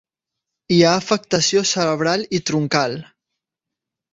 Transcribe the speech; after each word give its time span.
Hi 0.75 0.77
ha 0.87 0.93
afectació 1.01 1.63
cerebral 1.73 2.25
i 2.39 2.41
troncal. 2.51 2.99